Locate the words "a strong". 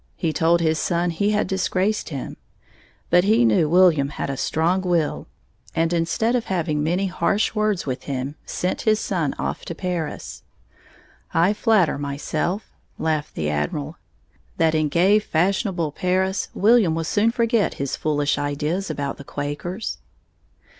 4.31-4.81